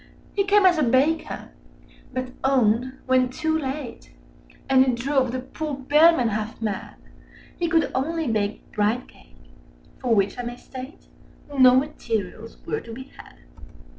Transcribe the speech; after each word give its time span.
He 0.33 0.45
came 0.45 0.65
as 0.65 0.79
a 0.79 0.83
Baker: 0.83 1.49
but 2.11 2.31
owned, 2.43 2.93
when 3.05 3.29
too 3.29 3.55
late— 3.55 4.11
Â 4.11 4.11
Â 4.11 4.55
Â 4.55 4.55
Â 4.55 4.59
And 4.67 4.85
it 4.87 4.95
drove 4.95 5.31
the 5.31 5.41
poor 5.41 5.75
Bellman 5.75 6.29
half 6.29 6.59
mad— 6.59 6.95
He 7.59 7.67
could 7.69 7.91
only 7.93 8.27
bake 8.27 8.63
Bridecake—for 8.71 10.15
which, 10.15 10.39
I 10.39 10.41
may 10.41 10.57
state, 10.57 11.05
Â 11.49 11.51
Â 11.53 11.53
Â 11.53 11.57
Â 11.59 11.61
No 11.61 11.75
materials 11.75 12.57
were 12.65 12.81
to 12.81 12.91
be 12.91 13.11
had. 13.15 13.35